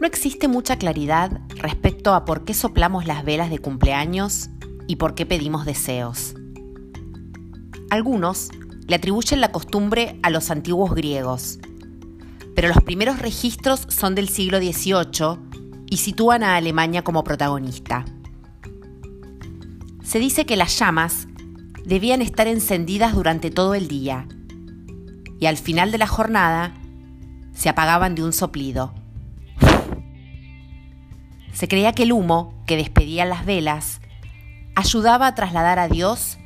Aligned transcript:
No 0.00 0.06
existe 0.06 0.48
mucha 0.48 0.76
claridad 0.76 1.42
respecto 1.50 2.14
a 2.14 2.24
por 2.24 2.46
qué 2.46 2.54
soplamos 2.54 3.06
las 3.06 3.22
velas 3.22 3.50
de 3.50 3.58
cumpleaños 3.58 4.48
y 4.86 4.96
por 4.96 5.14
qué 5.14 5.26
pedimos 5.26 5.66
deseos. 5.66 6.34
Algunos 7.90 8.48
le 8.86 8.96
atribuyen 8.96 9.42
la 9.42 9.52
costumbre 9.52 10.18
a 10.22 10.30
los 10.30 10.50
antiguos 10.50 10.94
griegos, 10.94 11.58
pero 12.56 12.68
los 12.68 12.82
primeros 12.82 13.18
registros 13.18 13.84
son 13.88 14.14
del 14.14 14.30
siglo 14.30 14.56
XVIII 14.56 15.38
y 15.90 15.98
sitúan 15.98 16.44
a 16.44 16.56
Alemania 16.56 17.04
como 17.04 17.22
protagonista. 17.22 18.06
Se 20.02 20.18
dice 20.18 20.46
que 20.46 20.56
las 20.56 20.78
llamas 20.78 21.28
debían 21.84 22.22
estar 22.22 22.46
encendidas 22.46 23.14
durante 23.14 23.50
todo 23.50 23.74
el 23.74 23.86
día 23.86 24.26
y 25.38 25.44
al 25.44 25.58
final 25.58 25.92
de 25.92 25.98
la 25.98 26.06
jornada 26.06 26.74
se 27.52 27.68
apagaban 27.68 28.14
de 28.14 28.24
un 28.24 28.32
soplido. 28.32 28.94
Se 31.52 31.68
creía 31.68 31.92
que 31.92 32.04
el 32.04 32.12
humo 32.12 32.62
que 32.66 32.76
despedían 32.76 33.28
las 33.28 33.44
velas 33.44 34.00
ayudaba 34.74 35.26
a 35.26 35.34
trasladar 35.34 35.78
a 35.78 35.88
Dios 35.88 36.38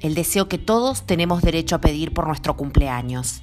el 0.00 0.14
deseo 0.14 0.48
que 0.48 0.58
todos 0.58 1.06
tenemos 1.06 1.42
derecho 1.42 1.76
a 1.76 1.80
pedir 1.80 2.12
por 2.12 2.26
nuestro 2.26 2.56
cumpleaños. 2.56 3.42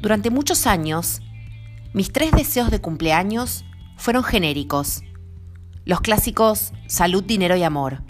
Durante 0.00 0.30
muchos 0.30 0.66
años, 0.66 1.22
mis 1.92 2.12
tres 2.12 2.32
deseos 2.32 2.70
de 2.70 2.80
cumpleaños 2.80 3.64
fueron 3.96 4.24
genéricos, 4.24 5.02
los 5.84 6.00
clásicos 6.00 6.72
salud, 6.88 7.22
dinero 7.22 7.56
y 7.56 7.62
amor. 7.62 8.02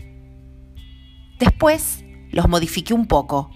Después 1.38 2.04
los 2.30 2.48
modifiqué 2.48 2.94
un 2.94 3.06
poco, 3.06 3.50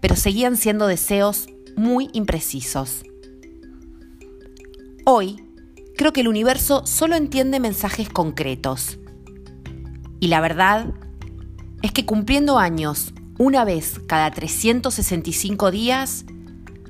pero 0.00 0.16
seguían 0.16 0.56
siendo 0.56 0.86
deseos 0.86 1.48
muy 1.76 2.10
imprecisos. 2.12 3.04
Hoy, 5.10 5.42
creo 5.96 6.12
que 6.12 6.20
el 6.20 6.28
universo 6.28 6.84
solo 6.84 7.16
entiende 7.16 7.60
mensajes 7.60 8.10
concretos. 8.10 8.98
Y 10.20 10.28
la 10.28 10.42
verdad 10.42 10.92
es 11.80 11.92
que 11.92 12.04
cumpliendo 12.04 12.58
años 12.58 13.14
una 13.38 13.64
vez 13.64 14.02
cada 14.06 14.30
365 14.30 15.70
días, 15.70 16.26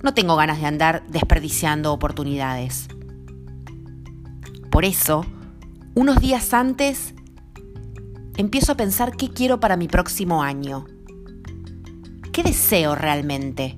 no 0.02 0.14
tengo 0.14 0.34
ganas 0.34 0.60
de 0.60 0.66
andar 0.66 1.06
desperdiciando 1.06 1.92
oportunidades. 1.92 2.88
Por 4.68 4.84
eso, 4.84 5.24
unos 5.94 6.20
días 6.20 6.52
antes, 6.52 7.14
empiezo 8.36 8.72
a 8.72 8.76
pensar 8.76 9.16
qué 9.16 9.28
quiero 9.28 9.60
para 9.60 9.76
mi 9.76 9.86
próximo 9.86 10.42
año. 10.42 10.86
¿Qué 12.32 12.42
deseo 12.42 12.96
realmente? 12.96 13.76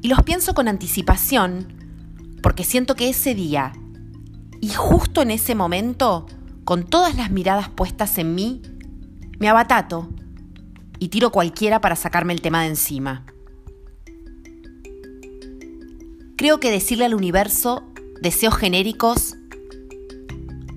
Y 0.00 0.08
los 0.08 0.22
pienso 0.22 0.54
con 0.54 0.68
anticipación 0.68 1.76
porque 2.42 2.64
siento 2.64 2.94
que 2.94 3.08
ese 3.08 3.34
día 3.34 3.72
y 4.60 4.70
justo 4.70 5.22
en 5.22 5.30
ese 5.30 5.54
momento, 5.54 6.26
con 6.64 6.84
todas 6.84 7.16
las 7.16 7.30
miradas 7.30 7.68
puestas 7.68 8.18
en 8.18 8.34
mí, 8.34 8.62
me 9.38 9.48
abatato 9.48 10.08
y 10.98 11.08
tiro 11.08 11.30
cualquiera 11.30 11.80
para 11.80 11.96
sacarme 11.96 12.32
el 12.32 12.40
tema 12.40 12.62
de 12.62 12.68
encima. 12.68 13.24
Creo 16.36 16.60
que 16.60 16.70
decirle 16.70 17.04
al 17.04 17.14
universo 17.14 17.84
deseos 18.20 18.56
genéricos 18.56 19.36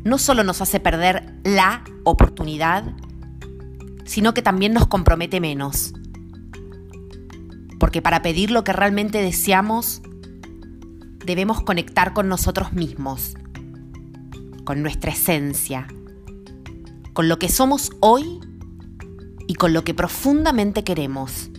no 0.03 0.17
solo 0.17 0.43
nos 0.43 0.61
hace 0.61 0.79
perder 0.79 1.35
la 1.43 1.83
oportunidad, 2.03 2.95
sino 4.05 4.33
que 4.33 4.41
también 4.41 4.73
nos 4.73 4.87
compromete 4.87 5.39
menos. 5.39 5.93
Porque 7.79 8.01
para 8.01 8.21
pedir 8.21 8.51
lo 8.51 8.63
que 8.63 8.73
realmente 8.73 9.21
deseamos, 9.21 10.01
debemos 11.25 11.61
conectar 11.61 12.13
con 12.13 12.27
nosotros 12.27 12.73
mismos, 12.73 13.35
con 14.63 14.81
nuestra 14.81 15.11
esencia, 15.11 15.87
con 17.13 17.27
lo 17.27 17.39
que 17.39 17.49
somos 17.49 17.91
hoy 17.99 18.39
y 19.47 19.55
con 19.55 19.73
lo 19.73 19.83
que 19.83 19.93
profundamente 19.93 20.83
queremos. 20.83 21.49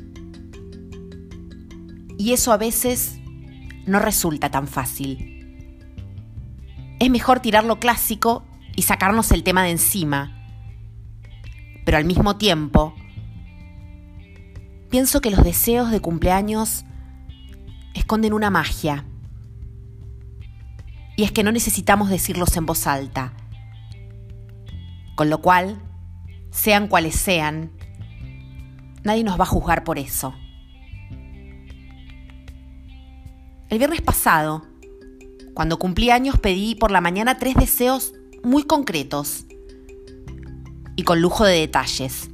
Y 2.18 2.32
eso 2.32 2.52
a 2.52 2.56
veces 2.56 3.18
no 3.86 3.98
resulta 3.98 4.50
tan 4.50 4.66
fácil. 4.66 5.28
Es 7.00 7.10
mejor 7.10 7.40
tirar 7.40 7.64
lo 7.64 7.80
clásico 7.80 8.44
y 8.76 8.82
sacarnos 8.82 9.32
el 9.32 9.42
tema 9.42 9.64
de 9.64 9.70
encima. 9.70 10.38
Pero 11.84 11.98
al 11.98 12.04
mismo 12.04 12.36
tiempo, 12.36 12.94
pienso 14.88 15.20
que 15.20 15.30
los 15.30 15.42
deseos 15.42 15.90
de 15.90 16.00
cumpleaños 16.00 16.84
esconden 17.94 18.32
una 18.32 18.50
magia 18.50 19.04
y 21.16 21.24
es 21.24 21.32
que 21.32 21.42
no 21.42 21.52
necesitamos 21.52 22.08
decirlos 22.08 22.56
en 22.56 22.66
voz 22.66 22.86
alta. 22.86 23.32
Con 25.14 25.30
lo 25.30 25.40
cual, 25.42 25.80
sean 26.50 26.88
cuales 26.88 27.16
sean, 27.16 27.70
nadie 29.04 29.24
nos 29.24 29.38
va 29.38 29.44
a 29.44 29.46
juzgar 29.46 29.84
por 29.84 29.98
eso. 29.98 30.34
El 33.68 33.78
viernes 33.78 34.02
pasado, 34.02 34.66
cuando 35.54 35.78
cumplí 35.78 36.10
años, 36.10 36.38
pedí 36.38 36.74
por 36.74 36.90
la 36.90 37.00
mañana 37.00 37.38
tres 37.38 37.54
deseos 37.54 38.12
muy 38.42 38.64
concretos 38.64 39.46
y 40.96 41.04
con 41.04 41.20
lujo 41.20 41.44
de 41.44 41.60
detalles. 41.60 42.30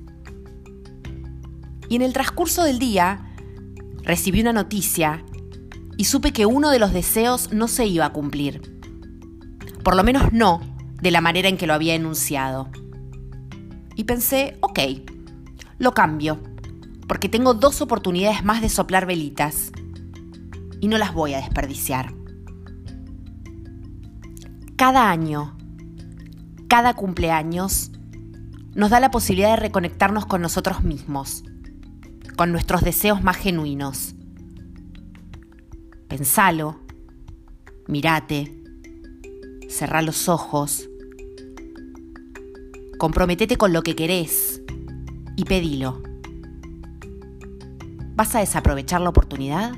Y 1.89 1.97
en 1.97 2.03
el 2.03 2.13
transcurso 2.13 2.65
del 2.65 2.79
día 2.79 3.25
recibí 4.03 4.41
una 4.41 4.53
noticia 4.53 5.25
y 5.99 6.05
supe 6.05 6.33
que 6.33 6.47
uno 6.47 6.71
de 6.71 6.79
los 6.79 6.93
deseos 6.93 7.53
no 7.53 7.67
se 7.67 7.85
iba 7.85 8.07
a 8.07 8.13
cumplir. 8.13 8.81
Por 9.83 9.97
lo 9.97 10.05
menos 10.05 10.33
no 10.33 10.61
de 11.03 11.11
la 11.11 11.21
manera 11.21 11.49
en 11.49 11.57
que 11.57 11.67
lo 11.67 11.75
había 11.75 11.97
enunciado. 11.97 12.71
Y 13.97 14.05
pensé, 14.05 14.57
ok, 14.61 14.79
lo 15.79 15.95
cambio, 15.95 16.41
porque 17.09 17.29
tengo 17.29 17.53
dos 17.53 17.83
oportunidades 17.83 18.45
más 18.45 18.63
de 18.63 18.69
soplar 18.69 19.07
velitas 19.07 19.73
y 20.81 20.87
no 20.87 20.99
las 20.99 21.13
voy 21.13 21.35
a 21.35 21.39
desperdiciar. 21.39 22.15
Cada 24.77 25.11
año, 25.11 25.59
cada 26.69 26.95
cumpleaños, 26.95 27.91
nos 28.77 28.91
da 28.91 29.01
la 29.01 29.11
posibilidad 29.11 29.51
de 29.51 29.63
reconectarnos 29.63 30.27
con 30.27 30.43
nosotros 30.43 30.85
mismos, 30.85 31.43
con 32.37 32.53
nuestros 32.53 32.83
deseos 32.83 33.21
más 33.21 33.37
genuinos 33.37 34.15
Pensalo, 36.09 36.81
mirate, 37.87 38.63
cerrá 39.69 40.01
los 40.01 40.31
ojos, 40.31 40.89
comprometete 42.99 43.57
con 43.57 43.75
lo 43.75 43.83
que 43.83 43.95
querés 43.95 44.63
y 45.37 45.45
pedilo. 45.45 46.03
¿Vas 48.17 48.35
a 48.35 48.41
desaprovechar 48.41 49.03
la 49.03 49.11
oportunidad? 49.11 49.77